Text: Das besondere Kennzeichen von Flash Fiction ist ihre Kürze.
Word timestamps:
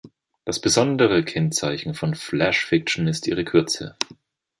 Das 0.45 0.59
besondere 0.59 1.23
Kennzeichen 1.23 1.93
von 1.93 2.15
Flash 2.15 2.65
Fiction 2.65 3.05
ist 3.05 3.27
ihre 3.27 3.45
Kürze. 3.45 3.95